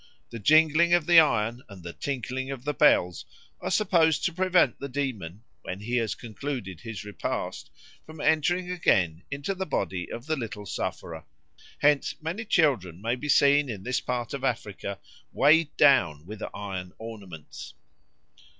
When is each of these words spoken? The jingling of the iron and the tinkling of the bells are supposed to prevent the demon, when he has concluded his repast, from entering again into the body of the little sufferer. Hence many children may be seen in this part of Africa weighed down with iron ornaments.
The 0.31 0.39
jingling 0.39 0.95
of 0.95 1.05
the 1.05 1.19
iron 1.19 1.61
and 1.69 1.83
the 1.83 1.93
tinkling 1.93 2.49
of 2.49 2.63
the 2.65 2.73
bells 2.73 3.23
are 3.59 3.69
supposed 3.69 4.25
to 4.25 4.33
prevent 4.33 4.79
the 4.79 4.89
demon, 4.89 5.43
when 5.61 5.79
he 5.81 5.97
has 5.97 6.15
concluded 6.15 6.81
his 6.81 7.05
repast, 7.05 7.69
from 8.03 8.19
entering 8.19 8.71
again 8.71 9.21
into 9.29 9.53
the 9.53 9.67
body 9.67 10.11
of 10.11 10.25
the 10.25 10.35
little 10.35 10.65
sufferer. 10.65 11.23
Hence 11.77 12.15
many 12.19 12.45
children 12.45 12.99
may 12.99 13.15
be 13.15 13.29
seen 13.29 13.69
in 13.69 13.83
this 13.83 13.99
part 14.01 14.33
of 14.33 14.43
Africa 14.43 14.97
weighed 15.33 15.77
down 15.77 16.25
with 16.25 16.41
iron 16.51 16.93
ornaments. 16.97 17.75